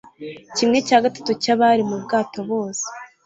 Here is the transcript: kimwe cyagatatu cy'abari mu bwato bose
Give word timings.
kimwe 0.55 0.77
cyagatatu 0.87 1.31
cy'abari 1.41 1.83
mu 1.89 1.97
bwato 2.03 2.39
bose 2.49 2.85